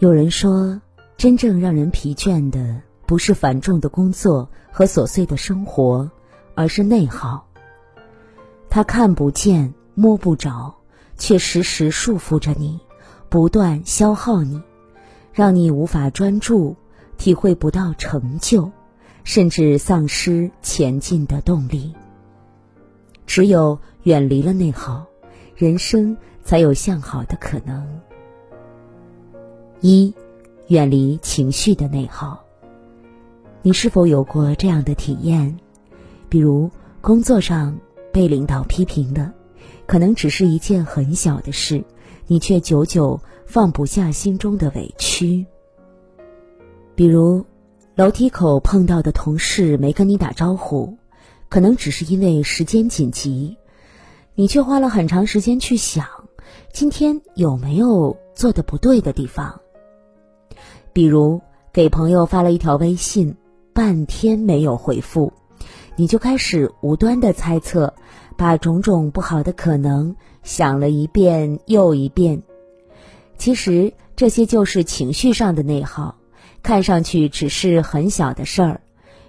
[0.00, 0.80] 有人说，
[1.18, 6.10] 真正让人疲倦的不是繁重的工作和琐碎的生活，
[6.54, 7.46] 而是内耗。
[8.70, 10.74] 它看不见、摸不着，
[11.18, 12.80] 却时时束缚着你，
[13.28, 14.62] 不断消耗你，
[15.34, 16.76] 让你无法专注，
[17.18, 18.70] 体会不到成就，
[19.22, 21.94] 甚至丧失前进的动力。
[23.26, 25.04] 只有远离了内耗，
[25.54, 28.00] 人生才有向好的可能。
[29.80, 30.12] 一，
[30.68, 32.44] 远离情绪的内耗。
[33.62, 35.58] 你是否有过这样的体验？
[36.28, 36.70] 比如
[37.00, 37.78] 工作上
[38.12, 39.32] 被领导批评了，
[39.86, 41.82] 可能只是一件很小的事，
[42.26, 45.46] 你却久久放不下心中的委屈。
[46.94, 47.44] 比如
[47.94, 50.96] 楼梯口碰到的同事没跟你打招呼，
[51.48, 53.56] 可能只是因为时间紧急，
[54.34, 56.06] 你却花了很长时间去想，
[56.72, 59.59] 今天有没有做的不对的地方。
[60.92, 61.40] 比如
[61.72, 63.36] 给朋友发了一条微信，
[63.72, 65.32] 半天没有回复，
[65.96, 67.94] 你就开始无端的猜测，
[68.36, 72.42] 把种种不好的可能想了一遍又一遍。
[73.38, 76.16] 其实这些就是情绪上的内耗，
[76.62, 78.80] 看上去只是很小的事儿，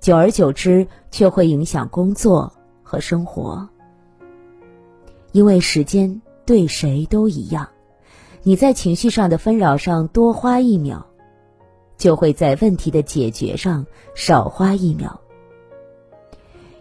[0.00, 3.68] 久而久之却会影响工作和生活。
[5.32, 7.68] 因为时间对谁都一样，
[8.42, 11.06] 你在情绪上的纷扰上多花一秒。
[12.02, 15.20] 就会在问题的解决上少花一秒。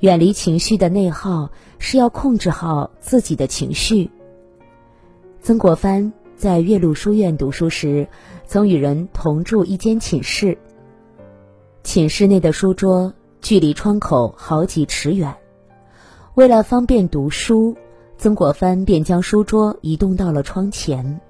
[0.00, 4.10] 远离情绪的内耗，是要控制好自己的情绪。
[5.40, 8.06] 曾国藩在岳麓书院读书时，
[8.44, 10.58] 曾与人同住一间寝室。
[11.82, 15.34] 寝室内的书桌距离窗口好几尺远，
[16.34, 17.74] 为了方便读书，
[18.18, 21.22] 曾国藩便将书桌移动到了窗前。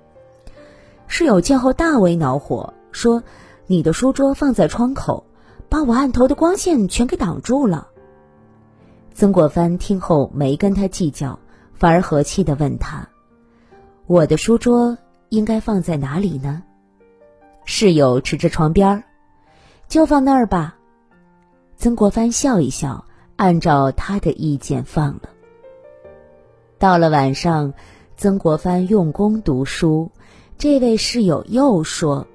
[1.07, 3.23] 室友见后大为恼火，说。
[3.69, 5.25] 你的书桌放在窗口，
[5.69, 7.89] 把我案头的光线全给挡住了。
[9.13, 11.39] 曾国藩听后没跟他计较，
[11.75, 13.09] 反而和气的问他
[14.07, 14.97] ：“我的书桌
[15.31, 16.63] 应该放在哪里呢？”
[17.65, 19.03] 室友指着床边儿
[19.89, 20.77] ：“就放那儿吧。”
[21.77, 25.23] 曾国藩笑一笑，按照他的意见放了。
[26.79, 27.75] 到了晚上，
[28.17, 30.13] 曾国藩用功读书，
[30.57, 32.29] 这位室友又说。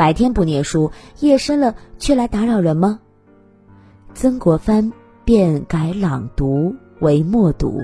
[0.00, 3.00] 白天不念书，夜深了却来打扰人吗？
[4.14, 4.90] 曾国藩
[5.26, 7.82] 便改朗读为默读。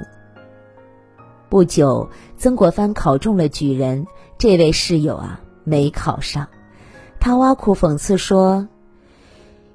[1.50, 4.06] 不久，曾国藩考中了举人，
[4.38, 6.48] 这位室友啊没考上，
[7.20, 8.66] 他挖苦讽刺说：“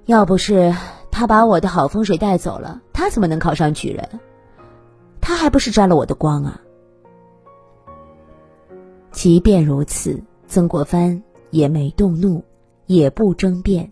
[0.07, 0.75] 要不是
[1.11, 4.19] 他把我的好风水带走了，他怎么能考上举人？
[5.21, 6.59] 他还不是沾了我的光啊！”
[9.13, 11.21] 即便如此，曾国藩。
[11.51, 12.43] 也没动怒，
[12.87, 13.91] 也不争辩，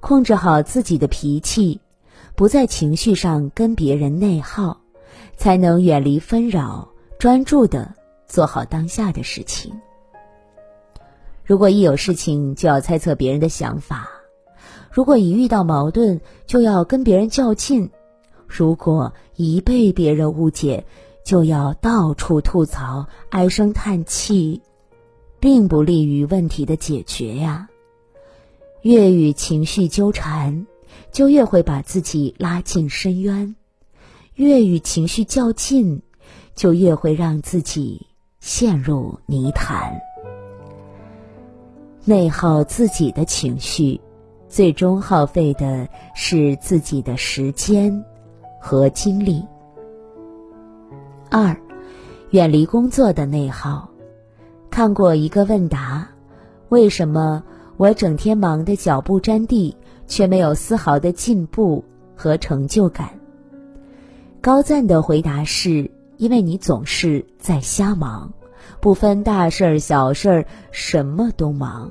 [0.00, 1.80] 控制好自己的脾气，
[2.34, 4.80] 不在情绪上跟别人内耗，
[5.36, 6.88] 才能远离纷扰，
[7.18, 7.94] 专注的
[8.26, 9.72] 做好当下的事情。
[11.44, 14.08] 如果一有事情就要猜测别人的想法，
[14.90, 17.90] 如果一遇到矛盾就要跟别人较劲，
[18.46, 20.86] 如果一被别人误解
[21.24, 24.62] 就要到处吐槽、唉声叹气。
[25.40, 27.68] 并不利于问题的解决呀。
[28.82, 30.66] 越与情绪纠缠，
[31.10, 33.54] 就越会把自己拉进深渊；
[34.34, 36.00] 越与情绪较劲，
[36.54, 38.06] 就越会让自己
[38.40, 40.00] 陷入泥潭。
[42.04, 44.00] 内耗自己的情绪，
[44.48, 48.04] 最终耗费的是自己的时间
[48.60, 49.44] 和精力。
[51.30, 51.54] 二，
[52.30, 53.87] 远离工作的内耗。
[54.70, 56.08] 看过一个问答，
[56.68, 57.42] 为什么
[57.76, 61.84] 我整天忙得脚不沾地，却没有丝毫的进步
[62.14, 63.10] 和成就感？
[64.40, 68.32] 高赞的回答是：因为你总是在瞎忙，
[68.80, 71.90] 不分大事儿小事儿，什么都忙。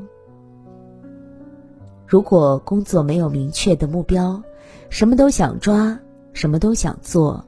[2.06, 4.42] 如果工作没有明确的目标，
[4.90, 6.00] 什么都想抓，
[6.31, 7.44] 什么都想做，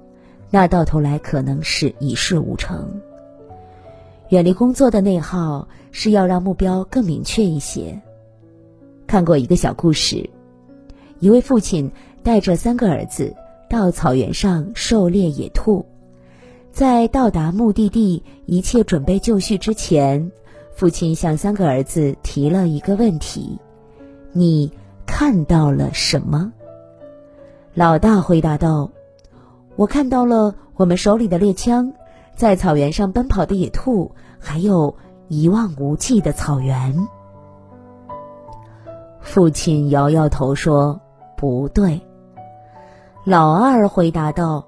[0.50, 3.00] 那到头来可能是一事无成。
[4.30, 8.00] 远离工作的内耗，是要让目标更明确一些。
[9.08, 10.30] 看过一个小故事，
[11.20, 11.92] 一位父亲
[12.22, 13.36] 带着三个儿子
[13.68, 15.84] 到草原上狩猎野兔，
[16.72, 20.32] 在到达目的地一切准备就绪之前，
[20.76, 23.58] 父亲向三个儿子提了一个问题
[24.32, 24.72] ：“你
[25.08, 26.54] 看到了什么？”
[27.74, 28.92] 老大回答道
[29.76, 31.92] ：“我看到了我们手里的猎枪。”
[32.40, 34.10] 在草原上奔跑的野兔，
[34.40, 34.96] 还有
[35.28, 36.96] 一望无际的草原。
[39.20, 41.02] 父亲摇摇头说
[41.36, 42.00] ：“不对。”
[43.28, 44.66] 老二回答道：“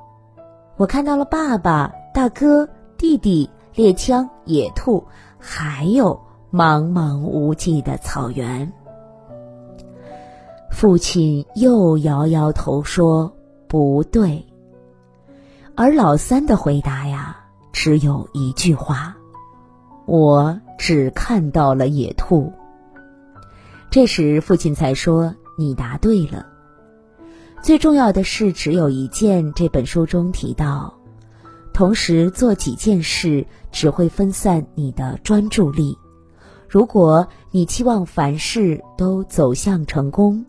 [0.75, 5.01] 我看到了爸爸、大哥、弟弟、猎枪、野兔，
[5.39, 6.19] 还有
[6.51, 8.69] 茫茫无际的草原。”
[10.69, 13.31] 父亲又摇摇头说
[13.69, 14.45] ：“不对。”
[15.73, 17.37] 而老三的回答呀，
[17.73, 19.15] 只有一句话
[20.05, 22.51] ：“我只看到了野兔。”
[23.89, 26.47] 这时，父亲才说：“你答对了。
[27.61, 30.93] 最重要的事只有一件。”这本书中提到，
[31.73, 35.97] 同时做几件事只会分散你的专注力。
[36.67, 40.45] 如果你期望凡事都走向成功，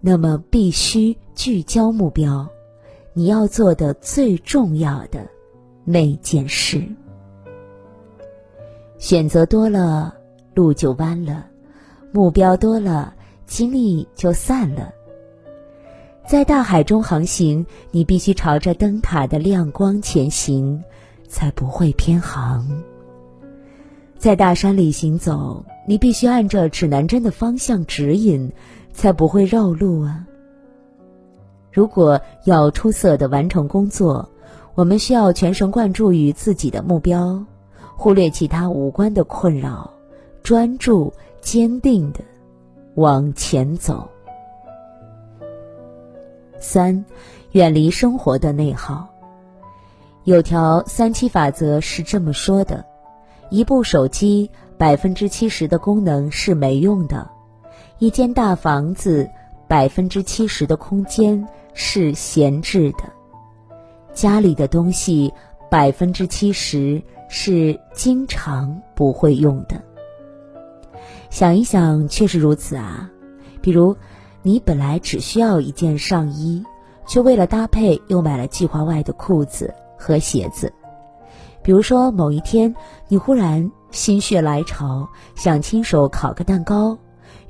[0.00, 2.48] 那么必须聚焦目标，
[3.14, 5.28] 你要做的最重要的
[5.86, 6.82] 那件事。
[8.98, 10.14] 选择多了，
[10.52, 11.46] 路就弯了。
[12.12, 13.14] 目标多了，
[13.46, 14.92] 精力就散了。
[16.26, 20.82] 在大海中航行，你必须朝着灯塔的亮光前行，
[21.28, 22.66] 才不会偏航。
[24.18, 28.50] 在大山里行走，你必须按照指南针的方向指引，
[28.92, 30.26] 才不会绕路啊。
[31.70, 34.28] 如果要出色的完成工作，
[34.76, 37.44] 我们需要全神贯注于自己的目标，
[37.96, 39.90] 忽略其他无关的困扰，
[40.44, 41.12] 专注。
[41.42, 42.18] 坚定的
[42.96, 44.08] 往前走。
[46.58, 47.04] 三，
[47.52, 49.06] 远离生活的内耗。
[50.24, 52.84] 有条三七法则是这么说的：
[53.48, 57.30] 一部手机百分之七十的功能是没用的；
[58.00, 59.30] 一间大房子
[59.68, 63.04] 百分之七十的空间是闲置的；
[64.16, 65.30] 家里的东西
[65.70, 69.78] 百分之七十是经常不会用的。
[71.28, 73.10] 想一想，确实如此啊。
[73.60, 73.94] 比如，
[74.40, 76.64] 你本来只需要一件上衣，
[77.06, 80.72] 却为了搭配又买了计划外的裤子和鞋子。
[81.62, 82.74] 比如说，某一天
[83.08, 86.96] 你忽然心血来潮，想亲手烤个蛋糕，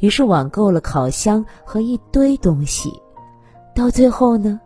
[0.01, 2.93] 于是网购了烤箱和一堆东西，
[3.73, 4.61] 到最后呢，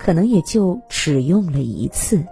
[0.00, 2.24] 可能也就只用了一次。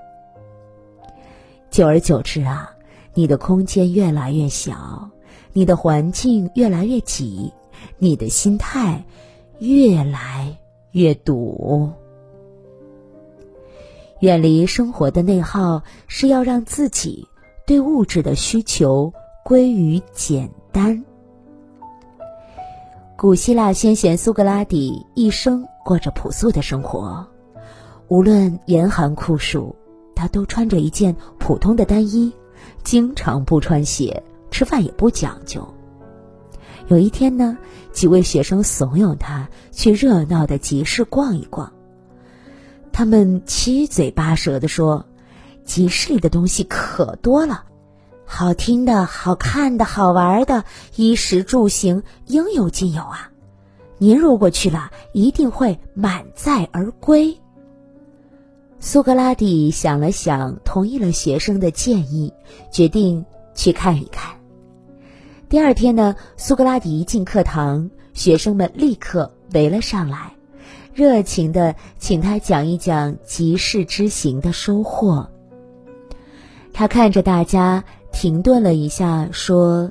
[1.71, 2.71] 久而久之啊，
[3.13, 5.07] 你的空间越来越小。
[5.53, 7.53] 你的环境越来越挤，
[7.99, 9.05] 你的心态
[9.59, 10.57] 越来
[10.93, 11.91] 越堵。
[14.21, 17.27] 远离生活的内耗，是要让自己
[17.67, 19.13] 对物质的需求
[19.45, 21.05] 归于简单。
[23.17, 27.27] 古希腊先贤苏格拉底一生过着朴素的生活，
[28.09, 29.77] 无论严寒酷暑，
[30.15, 32.33] 他都穿着一件普通的单衣，
[32.83, 34.23] 经常不穿鞋。
[34.51, 35.67] 吃饭也不讲究。
[36.87, 37.57] 有一天呢，
[37.93, 41.71] 几位学生怂恿他去热闹的集市逛一逛。
[42.91, 45.05] 他们七嘴八舌的说
[45.67, 47.65] ：“集市里的东西可多了，
[48.25, 50.65] 好听的、好看的、好玩的，
[50.97, 53.31] 衣食住行应有尽有啊！
[53.99, 57.39] 您如果去了，一定会满载而归。”
[58.81, 62.33] 苏格拉底想了想，同意了学生的建议，
[62.71, 64.37] 决定去看一看。
[65.49, 70.33] 第二天呢，苏格拉底一进课堂，学生们立刻围了上来，
[70.95, 75.29] 热情的请他讲一讲集市之行的收获。
[76.73, 79.91] 他看着大家，停顿了一下，说：“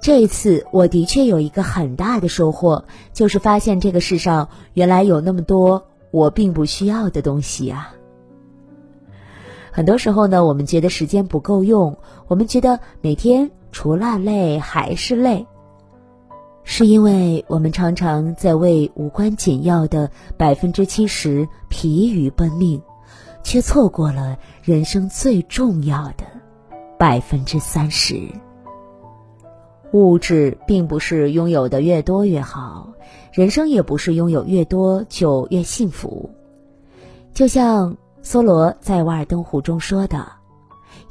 [0.00, 7.94] 这次我的确有一个很大的收获，就是发现这个世上原来有那么多我并不需要的东西啊。
[9.70, 11.96] 很多时候呢，我们觉得时间不够用，
[12.28, 15.46] 我们觉得每天。”除了累还是累，
[16.64, 22.82] 是因为我们常常在为无关紧要的百分之七十疲于奔命，
[23.44, 26.24] 却错过了人生最重要的
[26.98, 28.28] 百分之三十。
[29.92, 32.92] 物质并不是拥有的越多越好，
[33.32, 36.30] 人生也不是拥有越多就越幸福。
[37.34, 40.26] 就像梭罗在《瓦尔登湖》中说的：“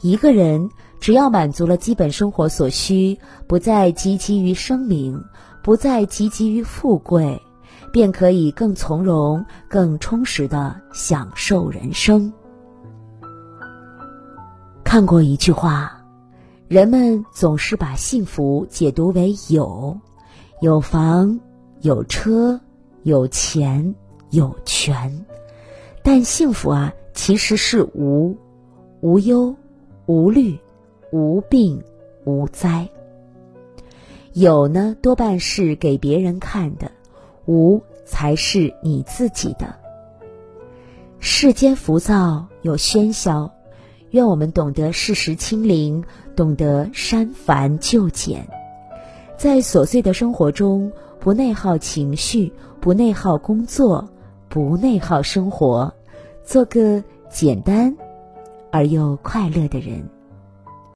[0.02, 0.70] 一个人。”
[1.00, 3.18] 只要满足了基本生活所需，
[3.48, 5.24] 不再汲汲于声名，
[5.64, 7.42] 不再汲汲于富贵，
[7.94, 12.34] 便可以更从容、更充实的享受人生。
[14.84, 15.99] 看过一句话，
[16.70, 20.00] 人们总是把幸福解读为有，
[20.62, 21.40] 有房、
[21.82, 22.62] 有车、
[23.02, 23.96] 有钱、
[24.30, 25.26] 有权，
[26.04, 28.38] 但幸福啊，其实是无，
[29.02, 29.56] 无忧，
[30.06, 30.58] 无虑。
[31.12, 31.84] 无病
[32.24, 32.88] 无灾，
[34.34, 36.92] 有呢，多半是给别人看的；
[37.48, 39.74] 无才是你自己的。
[41.18, 43.52] 世间浮躁有喧嚣，
[44.12, 46.04] 愿我们懂得适时清零，
[46.36, 48.48] 懂得删繁就简，
[49.38, 54.10] 在琐碎的生活中不内耗情绪，不内耗工作，
[54.48, 55.94] 不内耗生活，
[56.44, 57.96] 做个简单
[58.72, 60.04] 而又快乐的人。